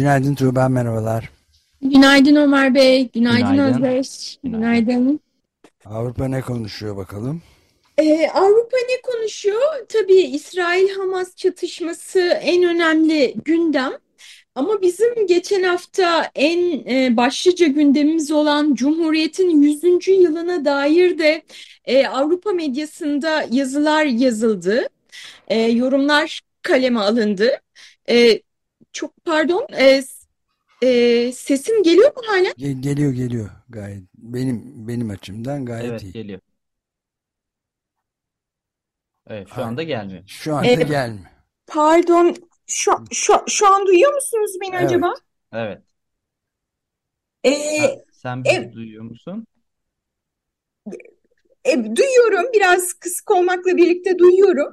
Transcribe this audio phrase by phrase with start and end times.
[0.00, 1.30] Günaydın Tuğba, merhabalar.
[1.82, 3.82] Günaydın Ömer Bey, günaydın, Günaydın.
[3.82, 4.84] Özdeş, Günaydın.
[4.86, 5.20] günaydın.
[5.84, 7.42] Avrupa ne konuşuyor bakalım?
[7.98, 9.60] Ee, Avrupa ne konuşuyor?
[9.88, 13.92] Tabii İsrail-Hamas çatışması en önemli gündem.
[14.54, 16.58] Ama bizim geçen hafta en
[16.94, 20.08] e, başlıca gündemimiz olan Cumhuriyet'in 100.
[20.08, 21.42] yılına dair de
[21.84, 24.86] e, Avrupa medyasında yazılar yazıldı.
[25.48, 27.50] E, yorumlar kaleme alındı.
[28.10, 28.40] E,
[28.92, 30.02] çok pardon, e,
[30.82, 32.54] e, sesim geliyor mu hala?
[32.56, 34.04] Ge- geliyor geliyor gayet.
[34.14, 36.14] Benim benim açımdan gayet Evet iyi.
[36.14, 36.40] geliyor.
[39.26, 40.24] Evet şu anda gelmiyor.
[40.26, 41.30] Şu anda Ee, gelmiyor.
[41.66, 44.78] Pardon, şu, şu, şu an duyuyor musunuz beni Evet.
[44.78, 45.14] acaba?
[45.52, 45.82] Evet.
[47.42, 49.46] Ee, Sen, sen bizi ev- duyuyor musun?
[51.64, 54.72] E, duyuyorum, biraz kısık olmakla birlikte duyuyorum.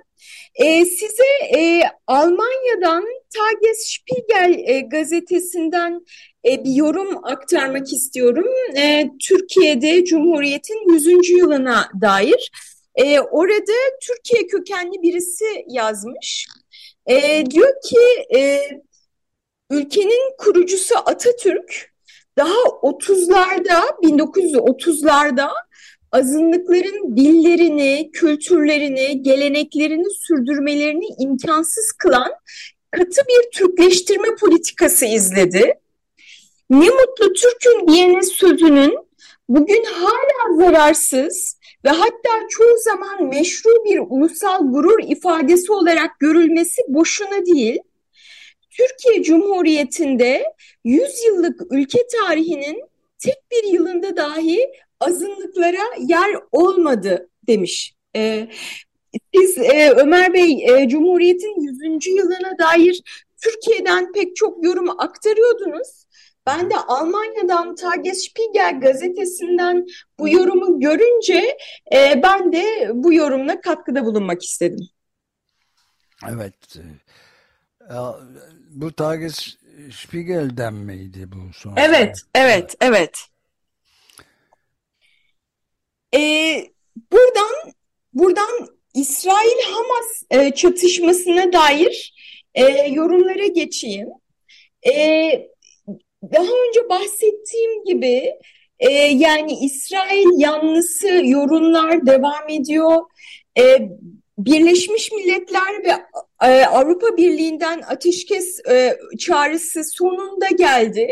[0.55, 6.05] Ee, size e, Almanya'dan Tagesspiegel e, gazetesinden
[6.45, 8.47] e, bir yorum aktarmak istiyorum.
[8.77, 11.29] E, Türkiye'de Cumhuriyet'in 100.
[11.29, 12.51] yılına dair.
[12.95, 16.47] E, orada Türkiye kökenli birisi yazmış.
[17.05, 18.69] E, diyor ki e,
[19.71, 21.91] ülkenin kurucusu Atatürk
[22.37, 25.49] daha 30'larda 1930'larda
[26.17, 32.31] azınlıkların dillerini, kültürlerini, geleneklerini sürdürmelerini imkansız kılan
[32.91, 35.73] katı bir Türkleştirme politikası izledi.
[36.69, 38.97] Ne mutlu Türk'üm diyene sözünün
[39.49, 47.45] bugün hala zararsız ve hatta çoğu zaman meşru bir ulusal gurur ifadesi olarak görülmesi boşuna
[47.45, 47.79] değil.
[48.69, 50.43] Türkiye Cumhuriyeti'nde
[50.83, 52.83] 100 yıllık ülke tarihinin
[53.19, 54.67] tek bir yılında dahi
[54.99, 57.95] azınlıklara yer olmadı demiş.
[58.15, 58.47] Ee,
[59.35, 62.07] siz e, Ömer Bey e, Cumhuriyet'in 100.
[62.07, 63.01] yılına dair
[63.41, 66.07] Türkiye'den pek çok yorum aktarıyordunuz.
[66.45, 69.85] Ben de Almanya'dan Tagesspiegel gazetesinden
[70.19, 71.57] bu yorumu görünce
[71.93, 74.87] e, ben de bu yorumla katkıda bulunmak istedim.
[76.29, 76.53] Evet.
[76.77, 77.93] Ee,
[78.69, 81.73] Bu Tagesspiegel'den miydi bu son?
[81.77, 83.19] Evet, evet, evet.
[86.17, 86.67] Ee,
[87.11, 87.73] buradan
[88.13, 92.13] buradan İsrail-Hamas e, çatışmasına dair
[92.55, 94.07] e, yorumlara geçeyim.
[94.87, 94.93] E,
[96.33, 98.33] daha önce bahsettiğim gibi
[98.79, 103.01] e, yani İsrail yanlısı yorumlar devam ediyor.
[103.59, 103.89] E,
[104.37, 105.91] Birleşmiş Milletler ve
[106.47, 111.09] e, Avrupa Birliği'nden ateşkes e, çağrısı sonunda geldi.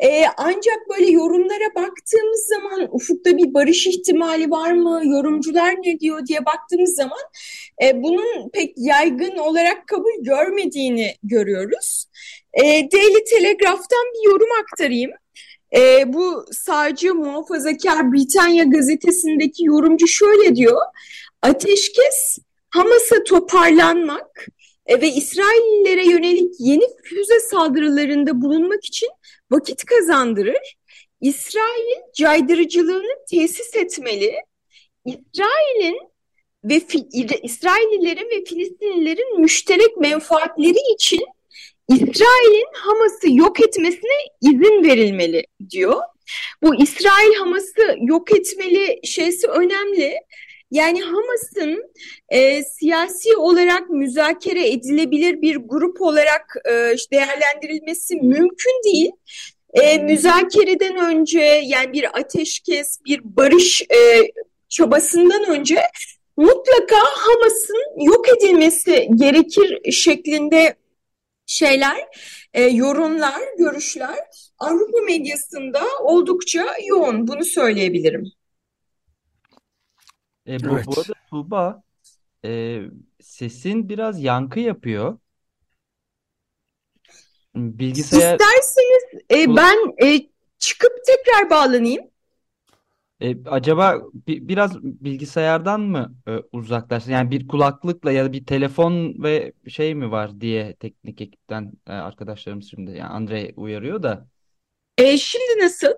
[0.00, 5.00] E, ancak böyle yorumlara baktığımız zaman ufukta bir barış ihtimali var mı?
[5.04, 7.20] Yorumcular ne diyor diye baktığımız zaman
[7.82, 12.06] e, bunun pek yaygın olarak kabul görmediğini görüyoruz.
[12.52, 15.10] E, Daily Telegraph'tan bir yorum aktarayım.
[15.76, 20.80] E, bu sağcı muhafazakar Britanya gazetesindeki yorumcu şöyle diyor.
[21.42, 22.38] Ateşkes
[22.76, 24.46] Hamas'a toparlanmak
[24.86, 29.08] e, ve İsraillilere yönelik yeni füze saldırılarında bulunmak için
[29.50, 30.76] vakit kazandırır.
[31.20, 34.34] İsrail caydırıcılığını tesis etmeli.
[35.04, 35.98] İsrail'in
[36.64, 36.80] ve
[37.42, 41.20] İsraillilerin ve Filistinlilerin müşterek menfaatleri için
[41.88, 44.12] İsrail'in Hamas'ı yok etmesine
[44.42, 46.02] izin verilmeli diyor.
[46.62, 50.14] Bu İsrail Hamas'ı yok etmeli şeysi önemli.
[50.70, 51.92] Yani Hamas'ın
[52.28, 56.72] e, siyasi olarak müzakere edilebilir bir grup olarak e,
[57.12, 59.10] değerlendirilmesi mümkün değil.
[59.74, 64.32] E, müzakereden önce yani bir ateşkes, bir barış e,
[64.68, 65.82] çabasından önce
[66.36, 70.76] mutlaka Hamas'ın yok edilmesi gerekir şeklinde
[71.46, 72.08] şeyler,
[72.54, 74.18] e, yorumlar, görüşler
[74.58, 77.28] Avrupa medyasında oldukça yoğun.
[77.28, 78.35] Bunu söyleyebilirim.
[80.46, 80.86] E, bu, Evet.
[80.86, 81.82] bu arada Tuğba
[82.44, 82.82] e,
[83.20, 85.18] sesin biraz yankı yapıyor.
[87.56, 90.20] Bilgisayar İsterseniz e, Bu- ben e,
[90.58, 92.10] çıkıp tekrar bağlanayım.
[93.20, 97.12] E, acaba bi- biraz bilgisayardan mı e, uzaklaştın?
[97.12, 101.92] Yani bir kulaklıkla ya da bir telefon ve şey mi var diye teknik ekipten e,
[101.92, 104.26] arkadaşlarımız şimdi yani Andre uyarıyor da.
[104.98, 105.88] E, şimdi nasıl?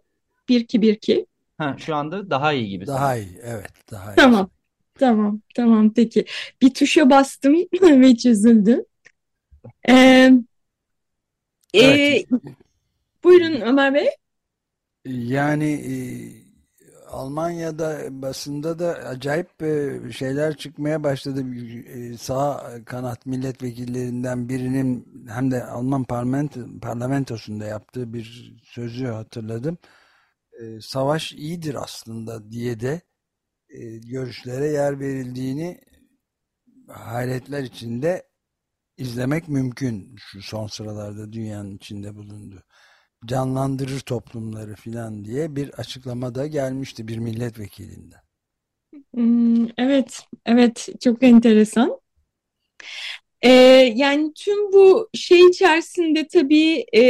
[0.49, 1.27] Bir iki bir iki.
[1.59, 4.17] Ha, şu anda daha iyi gibi Daha iyi, evet, daha iyi.
[4.17, 4.51] Tamam.
[4.99, 5.41] Tamam.
[5.55, 5.93] Tamam.
[5.95, 6.25] Peki.
[6.63, 8.85] Bir tuşa bastım ve çözüldü.
[9.89, 10.31] E,
[11.75, 12.29] e, Evet,
[13.25, 14.09] buyurun Ömer Bey.
[15.05, 15.95] yani e,
[17.11, 21.45] Almanya'da basında da acayip e, şeyler çıkmaya başladı.
[21.89, 29.79] E, sağ kanat milletvekillerinden birinin hem de Alman parlamento, parlamentosunda yaptığı bir sözü hatırladım.
[30.59, 33.01] E, savaş iyidir aslında diye de
[33.69, 35.81] e, görüşlere yer verildiğini
[36.89, 38.29] hayretler içinde
[38.97, 42.63] izlemek mümkün şu son sıralarda dünyanın içinde bulunduğu.
[43.27, 48.21] Canlandırır toplumları filan diye bir açıklama da gelmişti bir milletvekilinden.
[49.15, 50.27] Hmm, evet.
[50.47, 50.89] Evet.
[51.01, 52.01] Çok enteresan.
[53.43, 53.51] E,
[53.95, 57.03] yani tüm bu şey içerisinde tabii e,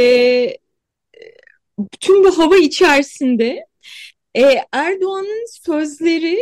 [1.99, 3.65] tüm bu hava içerisinde
[4.35, 6.39] e, Erdoğan'ın sözleri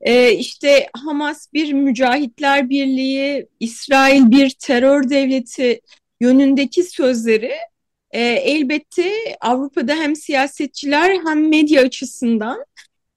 [0.00, 5.80] e, işte Hamas bir mücahitler birliği, İsrail bir terör devleti
[6.20, 7.54] yönündeki sözleri
[8.10, 12.64] e, elbette Avrupa'da hem siyasetçiler hem medya açısından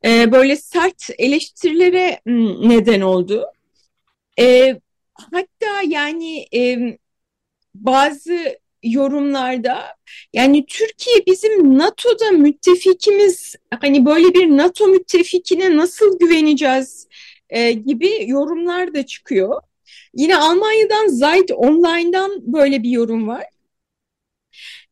[0.05, 2.21] e, böyle sert eleştirilere
[2.67, 3.45] neden oldu.
[4.39, 4.79] E,
[5.13, 6.77] hatta yani e,
[7.75, 9.85] bazı yorumlarda
[10.33, 17.07] yani Türkiye bizim NATO'da müttefikimiz hani böyle bir NATO müttefikine nasıl güveneceğiz
[17.49, 19.61] e, gibi yorumlar da çıkıyor.
[20.13, 23.43] Yine Almanya'dan Zeit Online'dan böyle bir yorum var.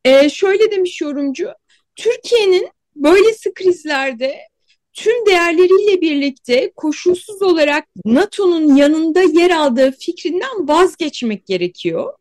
[0.04, 1.48] E, şöyle demiş yorumcu,
[1.96, 4.38] Türkiye'nin böylesi krizlerde
[4.92, 12.12] tüm değerleriyle birlikte koşulsuz olarak NATO'nun yanında yer aldığı fikrinden vazgeçmek gerekiyor.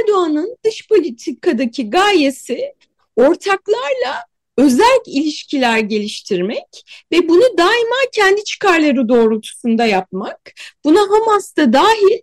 [0.00, 2.74] Erdoğan'ın dış politikadaki gayesi
[3.16, 4.26] ortaklarla
[4.58, 10.52] özel ilişkiler geliştirmek ve bunu daima kendi çıkarları doğrultusunda yapmak.
[10.84, 12.20] Buna Hamas da dahil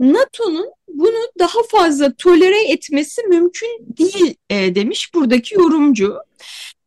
[0.00, 6.16] NATO'nun bunu daha fazla tolere etmesi mümkün değil e, demiş buradaki yorumcu.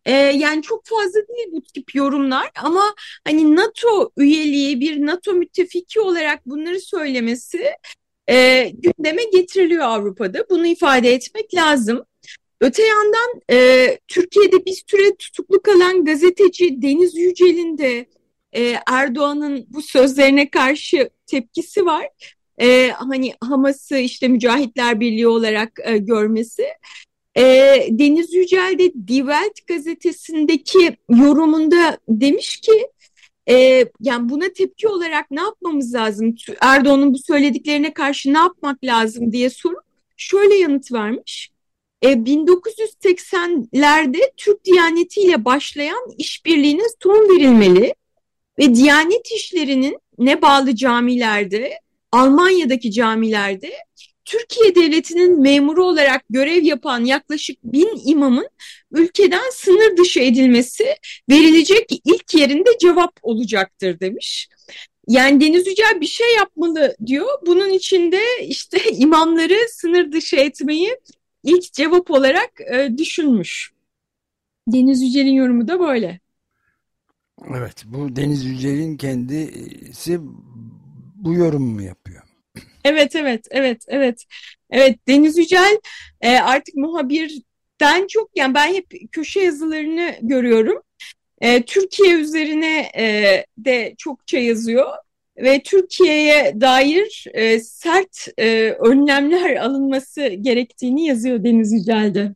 [0.05, 5.99] E, yani çok fazla değil bu tip yorumlar ama hani NATO üyeliği bir NATO müttefiki
[5.99, 7.65] olarak bunları söylemesi
[8.29, 10.49] e, gündeme getiriliyor Avrupa'da.
[10.49, 12.03] Bunu ifade etmek lazım.
[12.61, 18.05] Öte yandan e, Türkiye'de bir süre tutuklu kalan gazeteci Deniz Yücel'in de
[18.53, 22.09] e, Erdoğan'ın bu sözlerine karşı tepkisi var.
[22.61, 26.65] E, hani Hamas'ı işte Mücahitler Birliği olarak e, görmesi.
[27.37, 27.43] E,
[27.89, 32.87] Deniz Yücel de Die Welt gazetesindeki yorumunda demiş ki
[33.49, 36.35] e, yani buna tepki olarak ne yapmamız lazım?
[36.61, 39.83] Erdoğan'ın bu söylediklerine karşı ne yapmak lazım diye sorup
[40.17, 41.51] şöyle yanıt vermiş.
[42.01, 47.95] E, 1980'lerde Türk Diyaneti ile başlayan işbirliğine son verilmeli
[48.59, 51.79] ve Diyanet işlerinin ne bağlı camilerde,
[52.11, 53.73] Almanya'daki camilerde
[54.29, 58.49] Türkiye Devleti'nin memuru olarak görev yapan yaklaşık bin imamın
[58.91, 60.85] ülkeden sınır dışı edilmesi
[61.29, 64.49] verilecek ilk yerinde cevap olacaktır demiş.
[65.07, 67.27] Yani Deniz Yücel bir şey yapmalı diyor.
[67.45, 70.97] Bunun içinde işte imamları sınır dışı etmeyi
[71.43, 73.71] ilk cevap olarak e, düşünmüş.
[74.67, 76.19] Deniz Yücel'in yorumu da böyle.
[77.55, 80.19] Evet, bu Deniz Yücel'in kendisi
[81.15, 82.28] bu yorumu mu yapıyor?
[82.83, 84.23] Evet, evet, evet, evet.
[84.69, 85.77] Evet, Deniz Yücel
[86.21, 90.81] e, artık muhabirden çok, yani ben hep köşe yazılarını görüyorum.
[91.41, 94.87] E, Türkiye üzerine e, de çokça yazıyor
[95.37, 102.35] ve Türkiye'ye dair e, sert e, önlemler alınması gerektiğini yazıyor Deniz Yücel'de.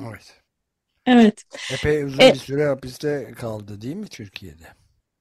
[0.00, 0.42] Evet.
[1.06, 1.44] Evet.
[1.70, 4.66] Epey uzun E, bir süre hapiste kaldı değil mi Türkiye'de?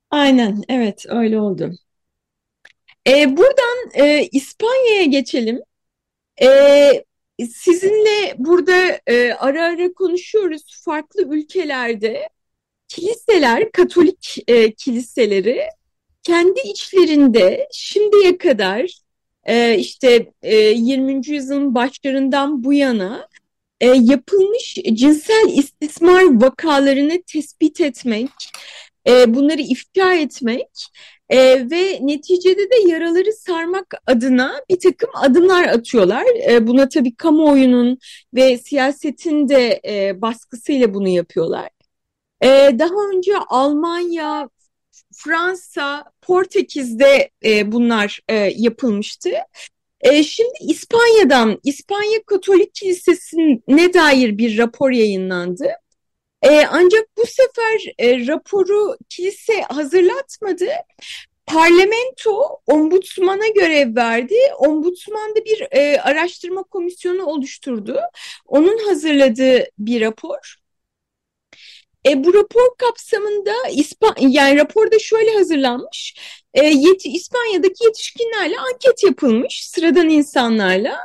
[0.10, 1.72] aynen, evet, öyle oldu.
[3.10, 5.60] E, buradan e, İspanya'ya geçelim.
[6.42, 7.04] E,
[7.52, 12.30] sizinle burada e, ara ara konuşuyoruz farklı ülkelerde
[12.88, 15.62] kiliseler, Katolik e, kiliseleri
[16.24, 19.00] kendi içlerinde şimdiye kadar
[19.44, 21.28] e, işte e, 20.
[21.28, 23.28] yüzyılın başlarından bu yana
[23.82, 28.32] e, yapılmış cinsel istismar vakalarını tespit etmek,
[29.08, 30.70] e, bunları ifşa etmek
[31.30, 36.26] e, ve neticede de yaraları sarmak adına bir takım adımlar atıyorlar.
[36.50, 37.98] E, buna tabii kamuoyunun
[38.34, 41.70] ve siyasetin de e, baskısıyla bunu yapıyorlar.
[42.42, 42.48] E,
[42.80, 44.50] daha önce Almanya,
[45.14, 49.30] Fransa, Portekiz'de e, bunlar e, yapılmıştı.
[50.02, 55.66] E, şimdi İspanya'dan, İspanya Katolik Kilisesi'ne dair bir rapor yayınlandı.
[56.42, 60.70] E, ancak bu sefer e, raporu kilise hazırlatmadı.
[61.46, 64.36] Parlamento ombudsmana görev verdi.
[64.58, 68.00] Ombudsman da bir e, araştırma komisyonu oluşturdu.
[68.46, 70.56] Onun hazırladığı bir rapor.
[72.08, 76.16] E, bu rapor kapsamında İspan yani raporda şöyle hazırlanmış.
[76.54, 80.98] E, yeti, İspanya'daki yetişkinlerle anket yapılmış sıradan insanlarla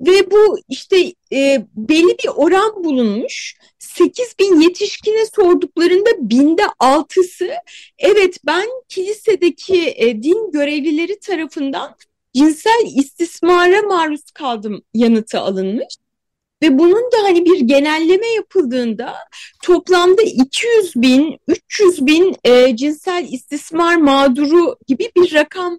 [0.00, 3.56] ve bu işte e, belli bir oran bulunmuş.
[3.78, 7.50] 8 bin yetişkine sorduklarında binde altısı
[7.98, 11.96] evet ben kilisedeki e, din görevlileri tarafından
[12.34, 15.96] cinsel istismara maruz kaldım yanıtı alınmış.
[16.62, 19.14] Ve bunun da hani bir genelleme yapıldığında
[19.62, 25.78] toplamda 200 bin, 300 bin e, cinsel istismar mağduru gibi bir rakam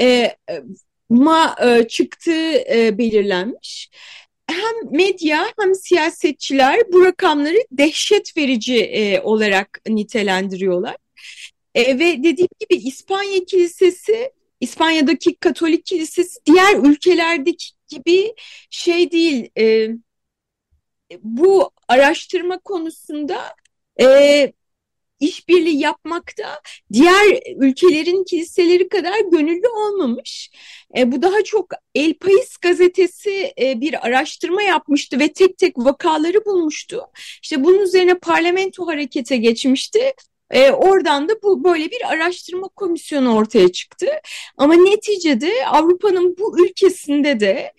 [0.00, 0.36] e,
[1.12, 3.90] ma e, çıktığı e, belirlenmiş.
[4.46, 10.96] Hem medya hem siyasetçiler bu rakamları dehşet verici e, olarak nitelendiriyorlar.
[11.74, 18.34] E, ve dediğim gibi İspanya Kilisesi, İspanya'daki Katolik Kilisesi diğer ülkelerdeki gibi
[18.70, 19.50] şey değil.
[21.22, 23.54] Bu araştırma konusunda
[25.22, 26.60] işbirliği yapmakta
[26.92, 30.50] diğer ülkelerin kiliseleri kadar gönüllü olmamış.
[30.98, 36.44] E, bu daha çok El País gazetesi e, bir araştırma yapmıştı ve tek tek vakaları
[36.44, 37.02] bulmuştu.
[37.42, 40.12] İşte bunun üzerine parlamento harekete geçmişti.
[40.50, 44.06] E, oradan da bu böyle bir araştırma komisyonu ortaya çıktı.
[44.56, 47.72] Ama neticede Avrupa'nın bu ülkesinde de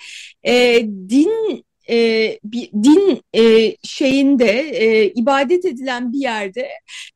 [0.43, 6.69] e, din e, bir din e, şeyinde e, ibadet edilen bir yerde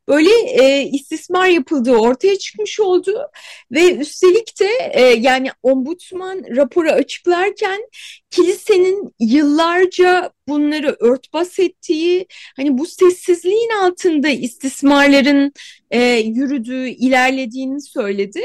[0.07, 3.31] böyle e, istismar yapıldığı ortaya çıkmış oldu.
[3.71, 7.81] Ve üstelik de e, yani ombudsman raporu açıklarken
[8.29, 15.53] kilisenin yıllarca bunları örtbas ettiği hani bu sessizliğin altında istismarların
[15.91, 18.41] e, yürüdüğü ilerlediğini söyledi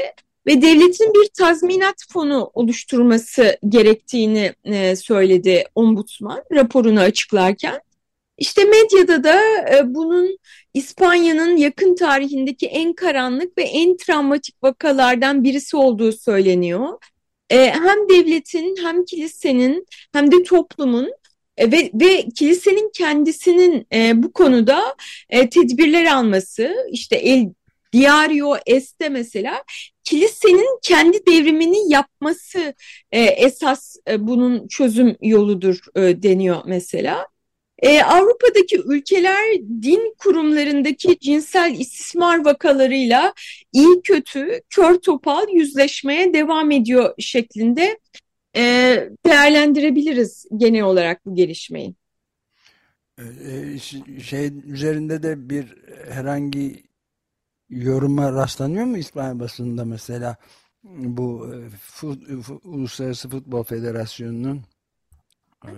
[0.47, 7.81] ve devletin bir tazminat fonu oluşturması gerektiğini e, söyledi ombudsman raporunu açıklarken.
[8.37, 9.41] İşte medyada da
[9.75, 10.37] e, bunun
[10.73, 16.89] İspanya'nın yakın tarihindeki en karanlık ve en travmatik vakalardan birisi olduğu söyleniyor.
[17.49, 21.11] E, hem devletin hem kilisenin hem de toplumun
[21.57, 24.95] e, ve, ve kilisenin kendisinin e, bu konuda
[25.29, 27.49] e, tedbirler alması, işte el
[27.93, 29.63] Diario Este mesela
[30.03, 32.73] kilisenin kendi devrimini yapması
[33.11, 37.27] e, esas e, bunun çözüm yoludur e, deniyor mesela.
[37.79, 43.33] E, Avrupa'daki ülkeler din kurumlarındaki cinsel istismar vakalarıyla
[43.73, 47.99] iyi kötü kör topal yüzleşmeye devam ediyor şeklinde
[48.55, 48.61] e,
[49.25, 51.95] değerlendirebiliriz genel olarak bu gelişmeyi.
[53.17, 53.79] E,
[54.23, 55.75] şey üzerinde de bir
[56.09, 56.83] herhangi
[57.75, 60.37] yoruma rastlanıyor mu İspanya basında mesela
[60.83, 62.23] bu e, fut,
[62.63, 64.61] Uluslararası Futbol Federasyonu'nun
[65.65, 65.71] e,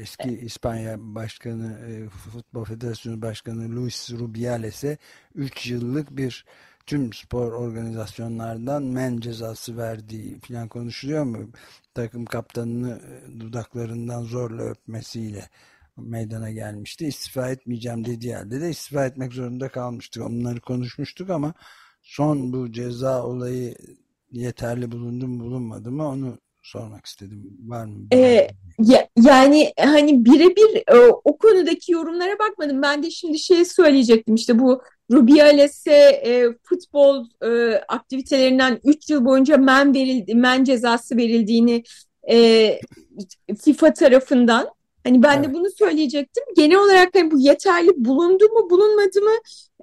[0.00, 4.98] eski İspanya Başkanı e, Futbol Federasyonu Başkanı Luis Rubiales'e
[5.34, 6.44] 3 yıllık bir
[6.86, 11.50] tüm spor organizasyonlardan men cezası verdiği falan konuşuluyor mu?
[11.94, 13.00] Takım kaptanını
[13.40, 15.48] dudaklarından zorla öpmesiyle
[15.96, 17.06] meydana gelmişti.
[17.06, 20.22] İstifa etmeyeceğim dediği halde de istifa etmek zorunda kalmıştık.
[20.22, 21.54] Onları konuşmuştuk ama
[22.02, 23.74] son bu ceza olayı
[24.32, 27.56] yeterli bulundu mu bulunmadı mı onu sormak istedim.
[27.66, 28.06] Var mı?
[28.12, 32.82] Ee, ya, yani hani birebir e, o konudaki yorumlara bakmadım.
[32.82, 34.82] Ben de şimdi şey söyleyecektim işte bu
[35.12, 41.82] Rubiales'e e, futbol e, aktivitelerinden 3 yıl boyunca men verildi, men cezası verildiğini
[42.30, 42.80] e,
[43.60, 44.68] FIFA tarafından
[45.04, 45.48] Hani ben evet.
[45.48, 46.44] de bunu söyleyecektim.
[46.56, 49.34] Genel olarak hani bu yeterli bulundu mu bulunmadı mı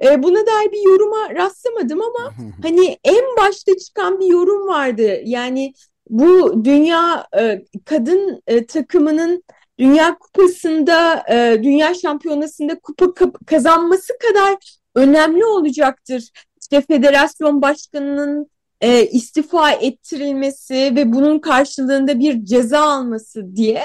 [0.04, 2.34] e, buna dair bir yoruma rastlamadım ama
[2.64, 5.22] hani en başta çıkan bir yorum vardı.
[5.26, 5.74] Yani
[6.10, 9.44] bu dünya e, kadın e, takımının
[9.80, 16.30] Dünya Kupası'nda, e, Dünya Şampiyonası'nda kupa kazanması kadar önemli olacaktır.
[16.62, 18.50] İşte federasyon başkanının
[18.82, 23.84] e, istifa ettirilmesi ve bunun karşılığında bir ceza alması diye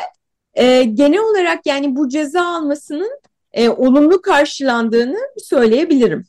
[0.55, 3.21] e, genel olarak yani bu ceza almasının
[3.53, 6.27] e, olumlu karşılandığını söyleyebilirim.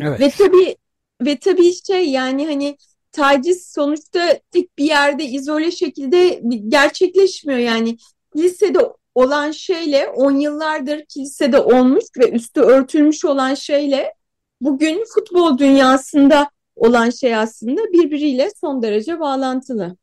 [0.00, 0.20] Evet.
[0.20, 0.76] Ve tabii
[1.20, 2.76] ve tabii şey yani hani
[3.12, 7.96] taciz sonuçta tek bir yerde izole şekilde gerçekleşmiyor yani
[8.36, 8.78] lisede
[9.14, 14.14] olan şeyle 10 yıllardır kilisede olmuş ve üstü örtülmüş olan şeyle
[14.60, 19.96] bugün futbol dünyasında olan şey aslında birbiriyle son derece bağlantılı.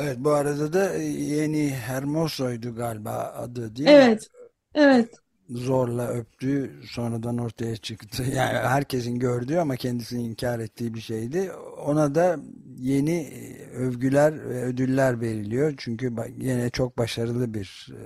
[0.00, 4.26] Evet bu arada da yeni Hermoso'ydu galiba adı değil Evet, mi?
[4.74, 5.14] evet.
[5.50, 8.22] Zorla öptüğü sonradan ortaya çıktı.
[8.34, 11.52] Yani herkesin gördüğü ama kendisini inkar ettiği bir şeydi.
[11.86, 12.36] Ona da
[12.76, 13.32] yeni
[13.74, 15.74] övgüler ve ödüller veriliyor.
[15.76, 18.00] Çünkü yine çok başarılı bir e,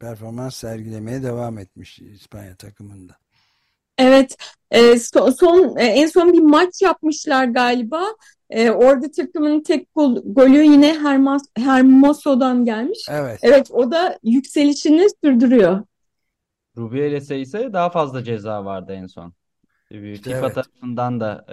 [0.00, 3.16] performans sergilemeye devam etmiş İspanya takımında.
[4.00, 4.36] Evet,
[4.70, 8.02] e, son, son e, en son bir maç yapmışlar galiba.
[8.50, 13.06] E, orada takımın tek gol, golü yine Hermos, Hermoso'dan gelmiş.
[13.10, 13.38] Evet.
[13.42, 15.80] Evet, o da yükselişini sürdürüyor.
[16.76, 19.32] Rubieles'e ise daha fazla ceza vardı en son.
[19.90, 20.54] FIFA Evet.
[20.54, 21.44] tarafından da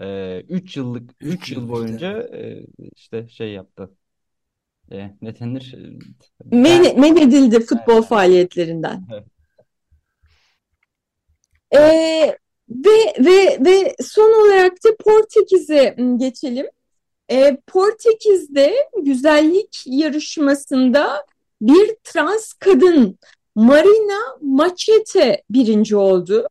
[0.49, 3.89] 3 yıllık Üç 3 yıl yıl boyunca e, işte şey yaptı.
[4.91, 5.75] E, ne denir?
[6.51, 9.03] Men, men edildi futbol faaliyetlerinden.
[9.11, 9.36] Evet.
[11.75, 11.79] E,
[12.69, 16.67] ve ve ve son olarak da Portekiz'e m, geçelim.
[17.31, 21.25] E, Portekiz'de güzellik yarışmasında
[21.61, 23.19] bir trans kadın
[23.55, 26.47] Marina Machete birinci oldu.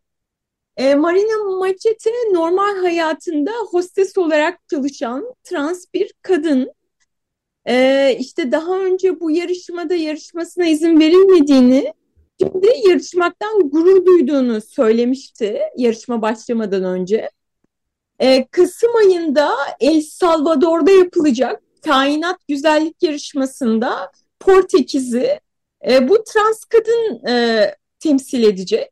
[0.76, 6.72] E, Marina Machete normal hayatında hostes olarak çalışan trans bir kadın.
[7.68, 11.94] E, işte daha önce bu yarışmada yarışmasına izin verilmediğini,
[12.40, 17.30] şimdi yarışmaktan gurur duyduğunu söylemişti yarışma başlamadan önce.
[18.18, 19.50] E, Kasım ayında
[19.80, 25.40] El Salvador'da yapılacak kainat güzellik yarışmasında Portekiz'i
[25.88, 28.90] e, bu trans kadın e, temsil edecek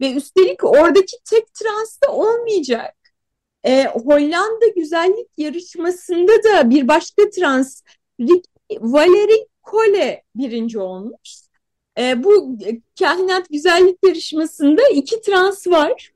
[0.00, 2.94] ve üstelik oradaki tek trans da olmayacak.
[3.64, 7.82] E, Hollanda güzellik yarışmasında da bir başka trans
[8.20, 8.42] Ricky
[8.80, 11.47] Valerie Cole birinci olmuş.
[11.98, 12.58] E, bu
[12.98, 16.12] kainat güzellik yarışmasında iki trans var.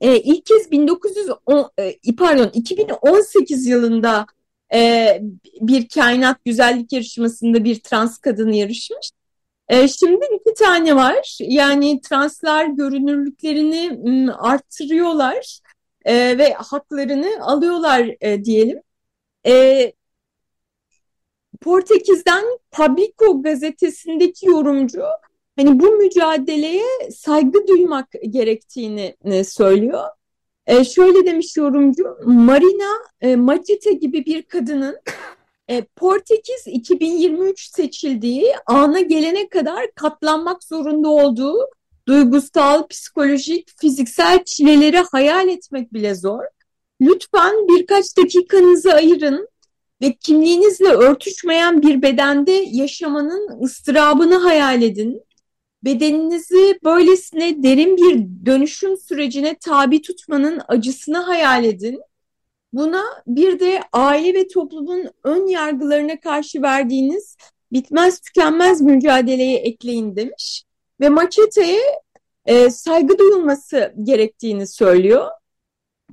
[0.00, 4.26] E, ilk kez 1910 e, pardon 2018 yılında
[4.74, 5.22] e,
[5.60, 9.10] bir kainat güzellik yarışmasında bir trans kadın yarışmış.
[9.68, 11.38] E, şimdi iki tane var.
[11.40, 15.60] Yani translar görünürlüklerini m, arttırıyorlar
[16.04, 18.82] e, ve haklarını alıyorlar e, diyelim.
[19.46, 19.92] E,
[21.60, 25.02] Portekiz'den Publico gazetesindeki yorumcu
[25.56, 30.04] hani bu mücadeleye saygı duymak gerektiğini e, söylüyor.
[30.66, 34.96] E, şöyle demiş yorumcu, Marina e, Machete gibi bir kadının
[35.68, 41.68] e, Portekiz 2023 seçildiği ana gelene kadar katlanmak zorunda olduğu
[42.08, 46.42] duygusal, psikolojik, fiziksel çileleri hayal etmek bile zor.
[47.00, 49.48] Lütfen birkaç dakikanızı ayırın
[50.02, 55.22] ve kimliğinizle örtüşmeyen bir bedende yaşamanın ıstırabını hayal edin.
[55.84, 62.00] Bedeninizi böylesine derin bir dönüşüm sürecine tabi tutmanın acısını hayal edin.
[62.72, 67.36] Buna bir de aile ve toplumun ön yargılarına karşı verdiğiniz
[67.72, 70.64] bitmez tükenmez mücadeleye ekleyin demiş.
[71.00, 71.82] Ve Maçete'ye
[72.46, 75.26] e, saygı duyulması gerektiğini söylüyor.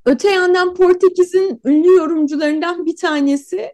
[0.07, 3.73] Öte yandan Portekiz'in ünlü yorumcularından bir tanesi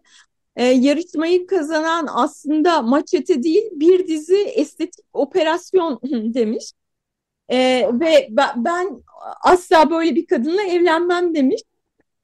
[0.56, 6.00] e, yarışmayı kazanan aslında maçete değil bir dizi estetik operasyon
[6.34, 6.74] demiş.
[7.50, 9.04] E, ve ben
[9.44, 11.62] asla böyle bir kadınla evlenmem demiş.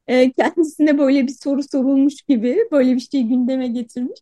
[0.07, 4.19] E, kendisine böyle bir soru sorulmuş gibi böyle bir şey gündeme getirmiş.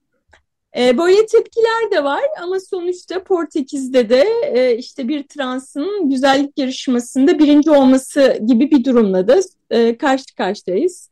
[0.77, 7.39] E, böyle tepkiler de var ama sonuçta Portekiz'de de e, işte bir transın güzellik yarışmasında
[7.39, 11.10] birinci olması gibi bir durumla da e, karşı karşıyayız.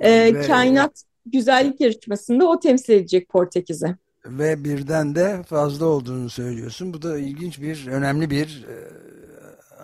[0.00, 3.96] E, Ve, kainat güzellik yarışmasında o temsil edecek Portekiz'e.
[4.26, 6.94] Ve birden de fazla olduğunu söylüyorsun.
[6.94, 8.64] Bu da ilginç bir, önemli bir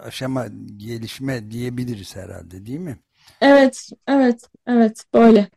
[0.04, 2.98] aşama, gelişme diyebiliriz herhalde değil mi?
[3.40, 5.48] Evet, evet, evet böyle.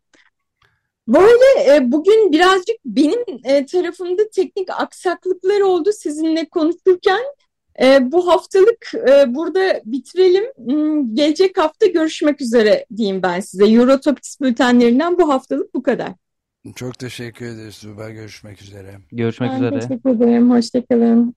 [1.07, 7.21] Böyle e, bugün birazcık benim e, tarafımda teknik aksaklıklar oldu sizinle konuşurken.
[7.81, 10.43] E, bu haftalık e, burada bitirelim.
[10.55, 13.65] Hmm, gelecek hafta görüşmek üzere diyeyim ben size.
[13.65, 16.11] Eurotopics bültenlerinden bu haftalık bu kadar.
[16.75, 18.09] Çok teşekkür ederiz Tuğba.
[18.09, 18.95] Görüşmek üzere.
[19.11, 19.79] Görüşmek ben üzere.
[19.79, 20.51] Teşekkür ederim.
[20.51, 21.35] Hoşçakalın.